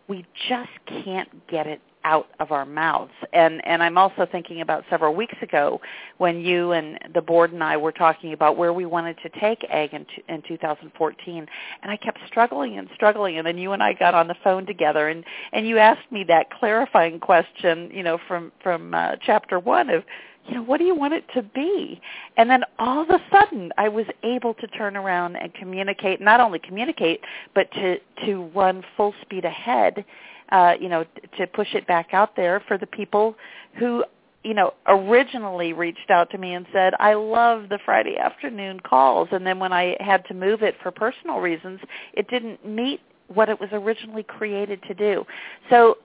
[0.08, 0.70] we just
[1.06, 3.12] can't get it out of our mouths.
[3.32, 5.82] And and I'm also thinking about several weeks ago
[6.18, 9.66] when you and the board and I were talking about where we wanted to take
[9.70, 11.48] egg in, in 2014
[11.82, 14.66] and I kept struggling and struggling and then you and I got on the phone
[14.66, 19.60] together and and you asked me that clarifying question, you know, from from uh, chapter
[19.60, 20.04] 1 of
[20.48, 22.02] you know, what do you want it to be?
[22.36, 26.40] And then all of a sudden I was able to turn around and communicate, not
[26.40, 27.22] only communicate,
[27.56, 30.04] but to, to run full speed ahead
[30.52, 31.06] uh, you know,
[31.38, 33.36] to push it back out there for the people
[33.80, 34.04] who,
[34.44, 39.30] you know, originally reached out to me and said, I love the Friday afternoon calls.
[39.32, 41.80] And then when I had to move it for personal reasons,
[42.14, 45.26] it didn't meet what it was originally created to do.
[45.70, 45.98] So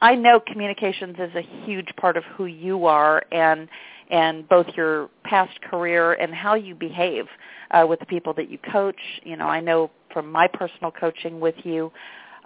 [0.00, 3.68] I know communications is a huge part of who you are and
[4.10, 7.24] and both your past career and how you behave
[7.70, 8.98] uh, with the people that you coach.
[9.22, 11.90] You know, I know from my personal coaching with you,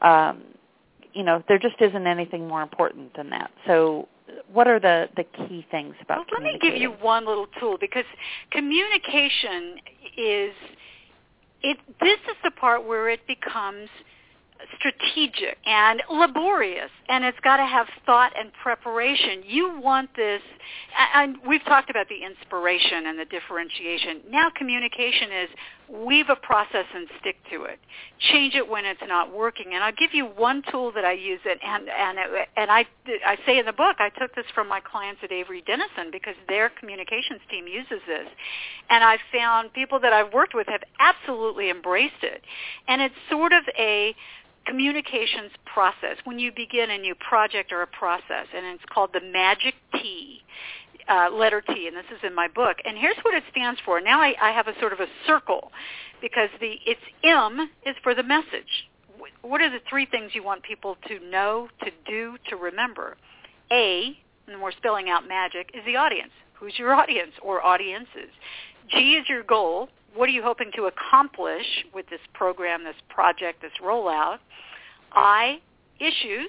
[0.00, 0.42] um,
[1.16, 3.50] you know, there just isn't anything more important than that.
[3.66, 4.06] So
[4.52, 7.78] what are the, the key things about well, Let me give you one little tool
[7.80, 8.04] because
[8.50, 9.76] communication
[10.16, 10.52] is
[11.62, 13.88] it this is the part where it becomes
[14.78, 19.42] strategic and laborious, and it's got to have thought and preparation.
[19.46, 20.40] You want this,
[21.14, 24.20] and we've talked about the inspiration and the differentiation.
[24.30, 25.48] Now communication is
[25.88, 27.78] weave a process and stick to it.
[28.18, 29.74] Change it when it's not working.
[29.74, 32.18] And I'll give you one tool that I use, it, and and
[32.56, 32.86] and I
[33.24, 36.34] I say in the book I took this from my clients at Avery Dennison because
[36.48, 38.26] their communications team uses this,
[38.90, 42.42] and I've found people that I've worked with have absolutely embraced it.
[42.88, 44.14] And it's sort of a
[44.66, 49.20] communications process when you begin a new project or a process, and it's called the
[49.20, 50.42] magic T.
[51.08, 52.78] Uh, letter T, and this is in my book.
[52.84, 54.00] And here's what it stands for.
[54.00, 55.70] Now I, I have a sort of a circle
[56.20, 58.88] because the its M is for the message.
[59.42, 63.16] What are the three things you want people to know, to do, to remember?
[63.70, 66.32] A, and we're spelling out magic, is the audience.
[66.54, 68.30] Who's your audience or audiences?
[68.90, 69.88] G is your goal.
[70.14, 74.38] What are you hoping to accomplish with this program, this project, this rollout?
[75.12, 75.60] I,
[76.00, 76.48] issues.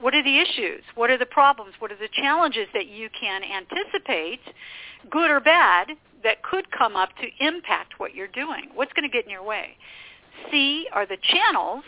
[0.00, 0.82] What are the issues?
[0.94, 1.74] What are the problems?
[1.78, 4.40] What are the challenges that you can anticipate,
[5.10, 5.88] good or bad,
[6.22, 8.70] that could come up to impact what you're doing?
[8.74, 9.76] What's going to get in your way?
[10.50, 11.84] C are the channels.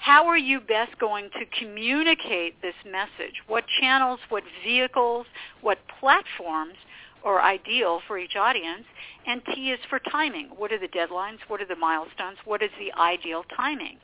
[0.00, 3.34] How are you best going to communicate this message?
[3.46, 5.26] What channels, what vehicles,
[5.60, 6.74] what platforms
[7.24, 8.84] or ideal for each audience.
[9.26, 10.48] And T is for timing.
[10.56, 11.38] What are the deadlines?
[11.46, 12.38] What are the milestones?
[12.44, 13.98] What is the ideal timing?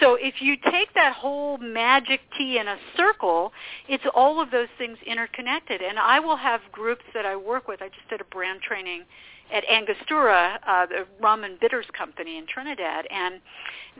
[0.00, 3.52] So if you take that whole magic T in a circle,
[3.88, 5.80] it's all of those things interconnected.
[5.80, 7.80] And I will have groups that I work with.
[7.80, 9.04] I just did a brand training
[9.52, 13.40] at Angostura, uh, the rum and bitters company in Trinidad, and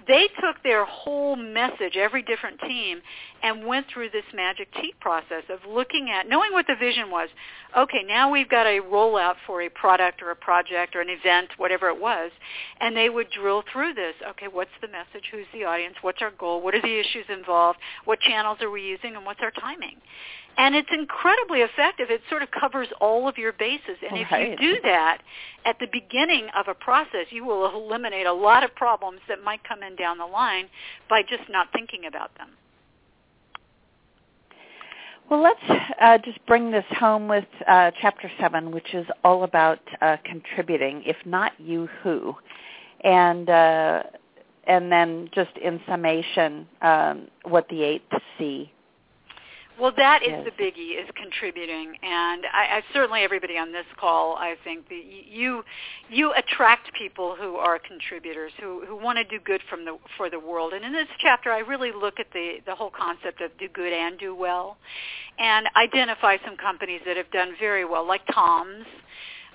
[0.07, 3.01] they took their whole message, every different team,
[3.42, 7.28] and went through this magic T process of looking at, knowing what the vision was.
[7.76, 11.49] Okay, now we've got a rollout for a product or a project or an event,
[11.57, 12.30] whatever it was,
[12.80, 14.14] and they would drill through this.
[14.30, 15.24] Okay, what's the message?
[15.32, 15.96] Who's the audience?
[16.03, 16.62] What's our goal?
[16.62, 17.78] What are the issues involved?
[18.05, 19.16] What channels are we using?
[19.16, 19.96] And what's our timing?
[20.59, 22.11] And it's incredibly effective.
[22.11, 23.96] It sort of covers all of your bases.
[24.02, 24.52] And right.
[24.52, 25.18] if you do that
[25.64, 29.62] at the beginning of a process, you will eliminate a lot of problems that might
[29.62, 30.66] come in down the line
[31.09, 32.48] by just not thinking about them.
[35.30, 39.78] Well, let's uh, just bring this home with uh, Chapter 7, which is all about
[40.00, 41.02] uh, contributing.
[41.06, 42.34] If not you, who?
[43.04, 44.02] And, uh,
[44.66, 48.72] and then just in summation, um, what the eighth C
[49.78, 50.44] well, that is yes.
[50.44, 55.02] the biggie is contributing, and I, I certainly everybody on this call, I think that
[55.30, 55.62] you
[56.10, 60.30] you attract people who are contributors who who want to do good from the for
[60.30, 60.72] the world.
[60.72, 63.92] And in this chapter, I really look at the the whole concept of do good
[63.92, 64.78] and do well,
[65.38, 68.84] and identify some companies that have done very well, like Tom's.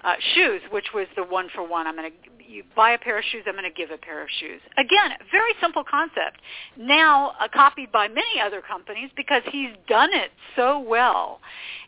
[0.05, 1.87] Uh, shoes, which was the one for one.
[1.87, 4.21] I'm going to you buy a pair of shoes, I'm going to give a pair
[4.21, 4.61] of shoes.
[4.77, 6.39] Again, very simple concept.
[6.77, 11.39] Now uh, copied by many other companies because he's done it so well.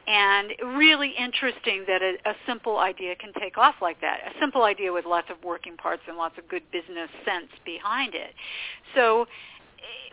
[0.07, 4.20] And really interesting that a, a simple idea can take off like that.
[4.28, 8.13] A simple idea with lots of working parts and lots of good business sense behind
[8.13, 8.34] it.
[8.93, 9.26] So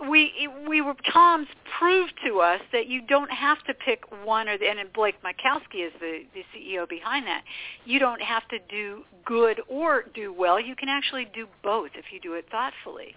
[0.08, 1.48] we we were Tom's
[1.78, 5.86] proved to us that you don't have to pick one or the and Blake Mycoskie
[5.86, 7.42] is the the CEO behind that.
[7.84, 10.60] You don't have to do good or do well.
[10.60, 13.14] You can actually do both if you do it thoughtfully.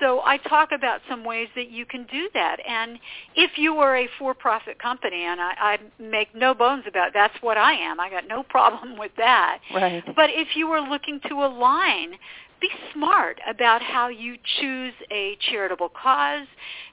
[0.00, 2.56] So I talk about some ways that you can do that.
[2.68, 2.98] And
[3.34, 7.34] if you are a for-profit company, and I, I make no bones about it, that's
[7.40, 7.98] what I am.
[7.98, 9.60] I got no problem with that.
[9.74, 10.04] Right.
[10.14, 12.12] But if you are looking to align
[12.60, 16.46] be smart about how you choose a charitable cause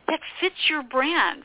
[0.07, 1.43] that fits your brand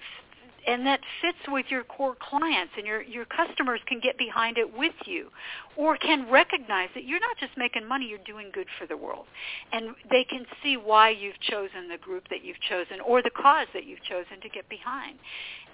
[0.69, 4.77] and that fits with your core clients and your, your customers can get behind it
[4.77, 5.29] with you
[5.77, 9.25] or can recognize that you're not just making money, you're doing good for the world.
[9.73, 13.67] And they can see why you've chosen the group that you've chosen or the cause
[13.73, 15.19] that you've chosen to get behind.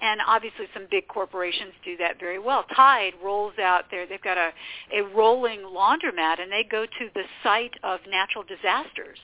[0.03, 2.65] And obviously some big corporations do that very well.
[2.75, 4.51] Tide rolls out there, they've got a,
[4.93, 9.19] a rolling laundromat and they go to the site of natural disasters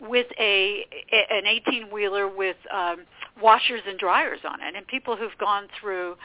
[0.00, 0.84] with a
[1.30, 3.04] an 18 wheeler with um,
[3.40, 6.16] washers and dryers on it, and people who've gone through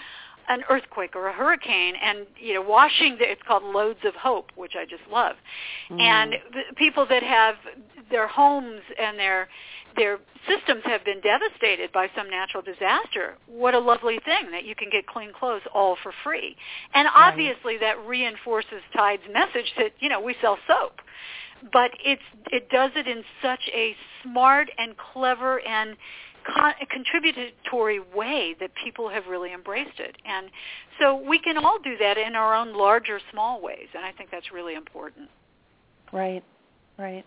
[0.50, 4.52] an earthquake or a hurricane and you know washing the, it's called loads of hope
[4.56, 5.36] which i just love
[5.90, 6.00] mm.
[6.02, 7.56] and the people that have
[8.12, 9.48] their homes and their
[9.96, 14.76] their systems have been devastated by some natural disaster what a lovely thing that you
[14.76, 16.56] can get clean clothes all for free
[16.94, 17.32] and right.
[17.32, 20.94] obviously that reinforces tide's message that you know we sell soap
[21.74, 22.22] but it's
[22.52, 25.96] it does it in such a smart and clever and
[26.46, 30.16] con- contributory way that people have really embraced it.
[30.26, 30.50] And
[31.00, 34.32] so we can all do that in our own larger, small ways, and I think
[34.32, 35.30] that's really important.
[36.12, 36.44] Right,
[36.98, 37.26] right.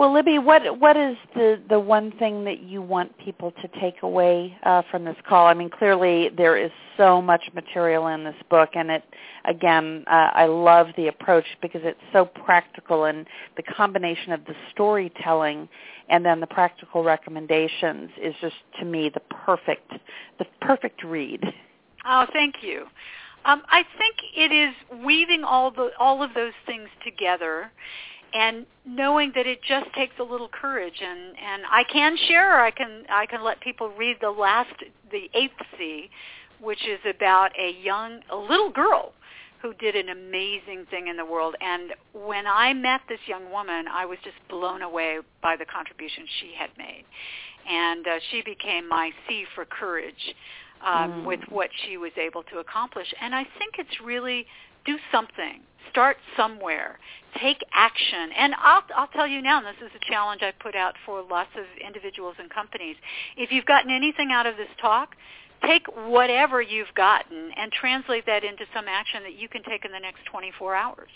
[0.00, 4.02] Well, Libby, what what is the the one thing that you want people to take
[4.02, 5.46] away uh, from this call?
[5.46, 9.04] I mean, clearly there is so much material in this book, and it
[9.44, 13.26] again, uh, I love the approach because it's so practical, and
[13.58, 15.68] the combination of the storytelling
[16.08, 19.92] and then the practical recommendations is just to me the perfect
[20.38, 21.44] the perfect read.
[22.06, 22.86] Oh, thank you.
[23.44, 24.74] Um, I think it is
[25.04, 27.70] weaving all the all of those things together
[28.32, 32.60] and knowing that it just takes a little courage and and I can share or
[32.60, 34.74] I can I can let people read the last
[35.10, 36.10] the eighth C
[36.60, 39.12] which is about a young a little girl
[39.62, 41.54] who did an amazing thing in the world.
[41.60, 46.24] And when I met this young woman I was just blown away by the contribution
[46.40, 47.04] she had made.
[47.68, 50.34] And uh, she became my C for courage
[50.84, 51.24] um, mm.
[51.26, 53.12] with what she was able to accomplish.
[53.20, 54.46] And I think it's really
[54.84, 55.60] do something
[55.90, 56.98] start somewhere
[57.40, 60.74] take action and I'll, I'll tell you now and this is a challenge i put
[60.74, 62.96] out for lots of individuals and companies
[63.36, 65.16] if you've gotten anything out of this talk
[65.66, 69.92] take whatever you've gotten and translate that into some action that you can take in
[69.92, 71.08] the next 24 hours.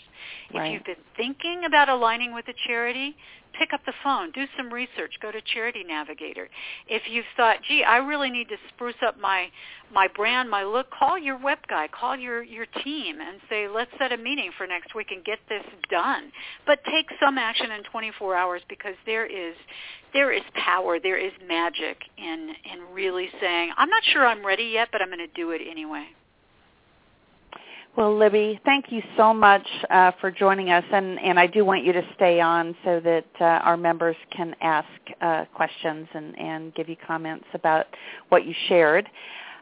[0.53, 0.67] Right.
[0.67, 3.15] If you've been thinking about aligning with a charity,
[3.57, 6.49] pick up the phone, do some research, go to Charity Navigator.
[6.87, 9.47] If you've thought, gee, I really need to spruce up my
[9.93, 13.91] my brand, my look, call your web guy, call your your team and say, let's
[13.99, 16.31] set a meeting for next week and get this done.
[16.65, 19.55] But take some action in 24 hours because there is
[20.13, 24.65] there is power, there is magic in in really saying, I'm not sure I'm ready
[24.65, 26.05] yet, but I'm going to do it anyway.
[27.97, 31.85] Well, Libby, thank you so much uh, for joining us, and, and I do want
[31.85, 34.89] you to stay on so that uh, our members can ask
[35.21, 37.85] uh, questions and, and give you comments about
[38.27, 39.07] what you shared.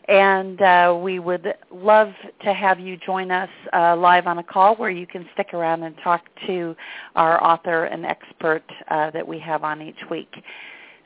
[0.08, 4.74] and uh, we would love to have you join us uh, live on a call
[4.76, 6.74] where you can stick around and talk to
[7.14, 10.34] our author and expert uh, that we have on each week.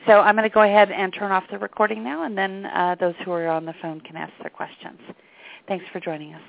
[0.06, 2.96] So I'm going to go ahead and turn off the recording now, and then uh,
[2.98, 4.98] those who are on the phone can ask their questions.
[5.68, 6.42] Thanks for joining us.